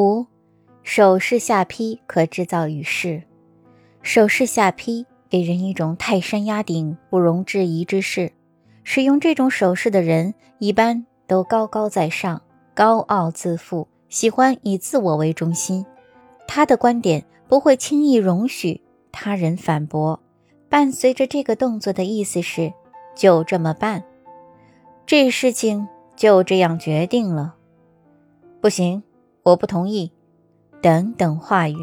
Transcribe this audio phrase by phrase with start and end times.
[0.00, 0.26] 五，
[0.82, 3.22] 手势下劈可制造语势。
[4.02, 8.32] 手势下劈给人一种泰山压顶、不容置疑之势。
[8.82, 12.40] 使用这种手势的人一般都高高在上、
[12.74, 15.84] 高傲自负，喜欢以自我为中心。
[16.48, 18.80] 他的观点不会轻易容许
[19.12, 20.18] 他人反驳。
[20.70, 22.72] 伴随着这个动作的意思是：
[23.14, 24.02] 就这么办，
[25.04, 25.86] 这事情
[26.16, 27.54] 就这样决定了。
[28.60, 29.02] 不行，
[29.42, 30.12] 我不同意。
[30.82, 31.76] 等等话语。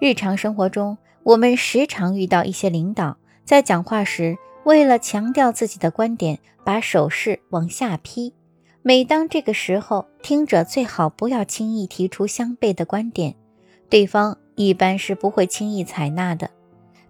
[0.00, 4.36] 日常生活中，我们时常遇到一些领导在讲话时。
[4.64, 8.32] 为了强调自己的观点，把手势往下劈。
[8.80, 13.34] 每当这个时候，听者最好不要轻易提出相悖的观点，
[13.90, 16.48] 对方一般是不会轻易采纳的。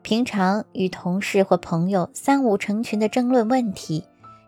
[0.03, 4.03] 平常与同事或朋友三五成群的争论问题，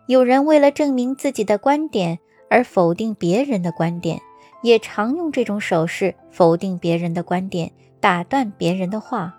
[0.07, 4.19] 有人为了证明自己的观点而否定别人的观点，
[4.67, 7.71] 也常用这种手势否定别人的观点，
[8.01, 9.33] 打断别人的话。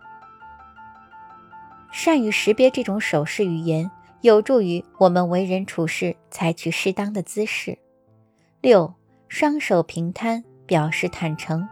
[1.93, 3.91] 善于识别这种手势语言，
[4.23, 7.79] 有助于我们为人处事采取适当的姿势。
[8.63, 8.95] 六，
[9.29, 11.69] 双手平摊表示坦诚。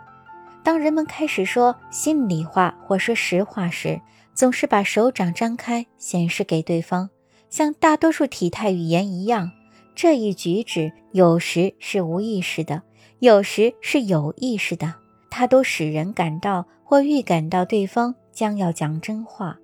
[0.63, 3.99] 当人们开始说心里话或说实话时，
[4.35, 7.09] 总是把手掌张开显示给对方，
[7.49, 9.51] 像大多数体态语言一样。
[9.95, 12.83] 这一举止有时是无意识的，
[13.21, 14.95] 有时是有意识的，
[15.31, 19.57] 它都使人感到或预感到对方将要讲真话。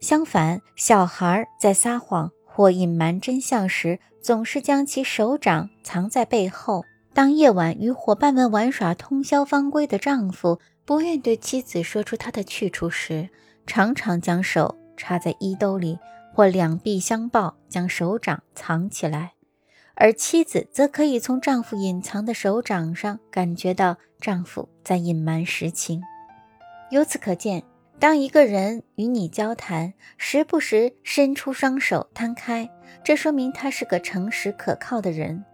[0.00, 6.84] 相反，小孩在撒谎或隐瞒真相时，总是将其手掌藏在背后。
[7.14, 13.28] 当夜晚与伙伴们玩耍通宵方归的丈夫不愿对妻子说出他的去处时，
[13.66, 15.98] 常常将手插在衣兜里，
[16.32, 19.37] 或两臂相抱，将手掌藏起来。
[20.00, 26.00] 而妻子则可以从丈夫隐藏的手掌上感觉到丈夫在隐瞒实情。
[26.90, 27.62] 由此可见。
[28.00, 32.70] 当一个人与你交谈，时不时伸出双手摊开，
[33.02, 35.44] 这说明他是个诚实可靠的人。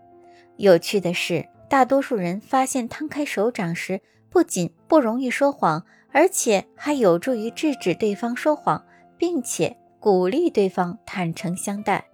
[0.57, 8.85] 有趣的是，大多数人发现摊开手掌时，不仅不容易说谎，而且还有助于制止对方说谎，
[9.17, 12.05] 并且鼓励对方坦诚相待。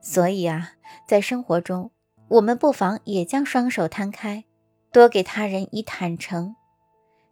[0.00, 0.72] 所以啊，
[1.06, 1.90] 在生活中，
[2.28, 4.44] 我们不妨也将双手摊开，
[4.92, 6.56] 多给他人以坦诚，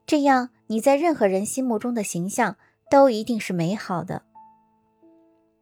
[0.06, 0.50] 这样。
[0.66, 2.56] 你在任何人心目中的形象
[2.90, 4.22] 都一定是美好的。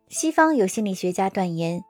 [0.09, 1.83] 西方有心理学家断言，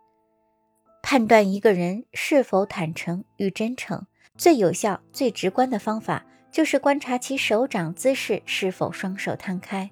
[1.02, 4.06] 判断一个人是否坦诚与真诚，
[4.38, 9.90] 最有效、最直观的方法就是观察其手掌姿势是否双手摊开。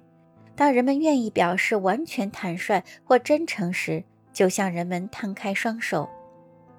[0.55, 4.03] 当人们愿意表示完全坦率或真诚时，
[4.33, 6.09] 就向人们摊开双手，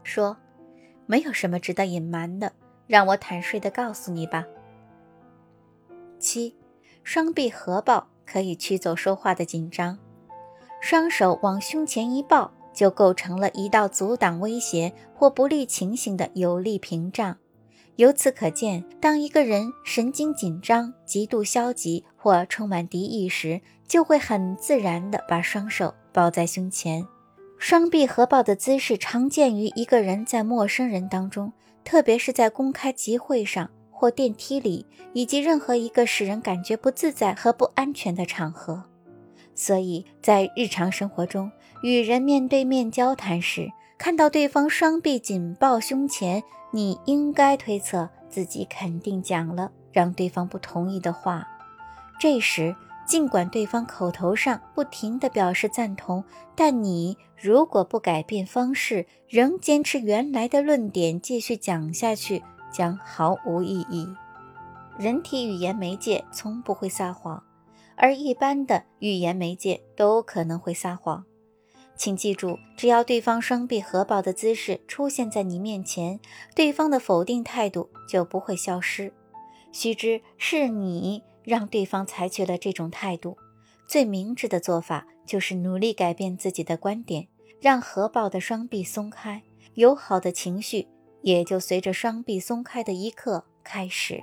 [0.02, 0.36] 说
[1.06, 2.52] ：“没有什么值得隐瞒的，
[2.86, 4.44] 让我坦率地告诉你吧。”
[6.18, 6.56] 七，
[7.02, 9.98] 双臂合抱可以驱走说话的紧张，
[10.80, 17.36] 双手往胸前一抱，就构成了一道阻挡威胁或不利情形的有力屏障。
[17.96, 27.06] 由此可见，当一个人神经紧张、极度消极或充满敌意时，就会很自然地把双手抱在胸前。
[27.64, 31.52] 双臂合抱的姿势常见于一个人在陌生人当中，
[31.84, 33.70] 特别是在公开集会上。
[33.88, 38.82] 或电梯里，以及任何一个使人感觉不自在和不安全的场合。
[39.54, 41.52] 所以在日常生活中，
[41.84, 51.46] 与人面对面交谈时，看到对方双臂紧抱胸前，你应该推测自己肯定讲了让对方不同意的话。
[52.18, 52.74] 这时，
[53.12, 56.24] 尽管对方口头上不停地表示赞同，
[56.56, 62.42] 但你如果不改变方式，仍坚持原来的论点继续讲下去。
[62.72, 64.08] 将毫无意义。
[64.96, 67.44] 人体语言媒介从不会撒谎，
[67.96, 71.26] 而一般的语言媒介都可能会撒谎。
[71.94, 76.18] 请记住，只要对方双臂合抱的姿势出现在你面前，
[76.54, 79.12] 对方的否定态度就不会消失。
[79.70, 83.36] 须知是你让对方采取了这种态度。
[83.86, 87.28] 最明智的做法就是努力改变自己的观点，
[87.60, 89.42] 让合抱的双臂松开，
[89.74, 90.88] 友好的情绪。
[91.22, 94.20] 也就随着双臂松开的一刻开始。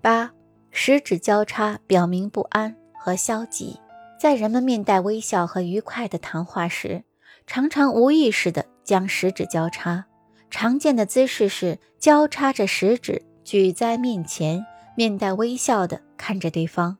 [0.00, 0.32] 八，
[0.70, 3.80] 十指交叉表明不安和消极。
[4.16, 7.02] 在人们面带微笑和愉快的谈话时，
[7.48, 10.06] 常常无意识地将十指交叉。
[10.50, 14.64] 常见的姿势是交叉着食指举在面前，
[14.96, 16.96] 面带微笑地看着对方；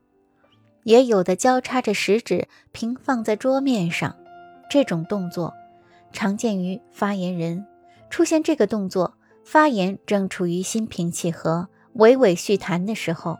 [0.84, 4.16] 也有的交叉着食指平放在桌面上。
[4.70, 5.52] 这种动作
[6.12, 7.66] 常见于发言人。
[8.08, 13.38] 出现这个动作，发言正处于心平气和、娓娓续谈的时候，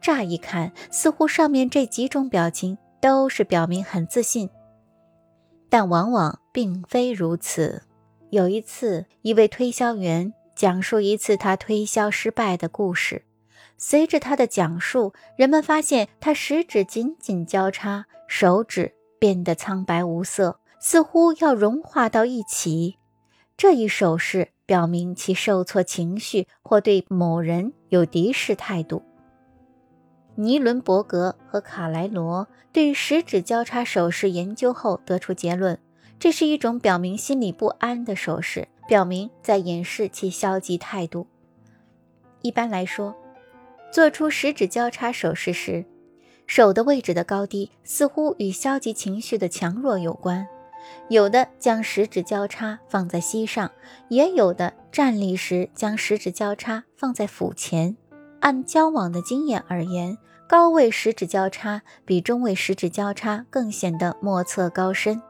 [0.00, 4.48] 乍一看似乎上面这几种表情都是表明很自信，
[5.68, 7.82] 但往往并非如此。
[8.30, 13.25] 有一次，一位推销员讲述一次他推销失败的故事。
[13.78, 22.96] 随着他的讲述，人们发现他十指紧紧交叉，手指变得苍白无色，似乎要融化到一起。
[23.54, 29.02] 这一手势表明其受挫情绪或对某人有敌视态度。
[30.34, 35.78] 尼伦伯格和卡莱罗对十指交叉手势研究后得出结论：
[36.18, 41.26] 这是一种表明心理不安的手势，表明在掩饰其消极态度。
[42.40, 43.14] 一般来说。
[43.90, 45.84] 做出十指交叉手势时，
[46.46, 50.46] 手的位置的高低似乎与消极情绪的强弱有关。
[51.08, 53.70] 有的将十指交叉放在膝上，
[54.08, 57.96] 也有的站立时将十指交叉放在腹前。
[58.40, 60.16] 按交往的经验而言，
[60.48, 65.20] 高位十指交叉比中位十指交叉更显得莫测高深。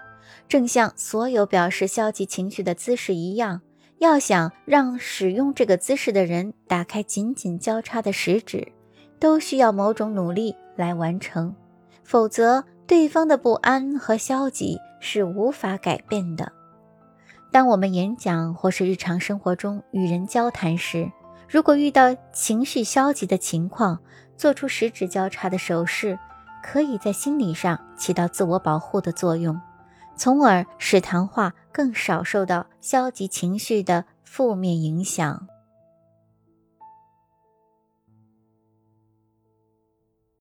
[0.49, 3.62] 正像所有表示消极情绪的姿势一样。
[3.98, 8.72] 要想让使用这个姿势的人打开紧紧交叉的食指，
[9.19, 11.54] 都需要某种努力来完成，
[12.04, 16.52] 否则对方的不安和消极是无法改变的。
[17.50, 21.10] 当我们演讲或是日常生活中与人交谈时，
[21.48, 23.98] 如果遇到情绪消极的情况，
[24.37, 26.19] 做出十指交叉的手势，
[26.62, 29.58] 可以在心理上起到自我保护的作用。
[30.16, 35.46] 从而使谈话更少受到消极情绪的负面影响。